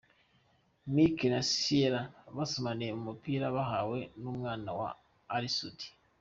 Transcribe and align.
Mike 0.93 1.25
na 1.33 1.41
Ciella 1.51 2.01
basomaniye 2.37 2.91
mu 2.97 3.01
mupira 3.09 3.45
bahawe 3.55 3.99
n'umwana 4.21 4.69
wa 4.79 4.89
Ally 5.35 5.49
Soudy. 5.57 5.87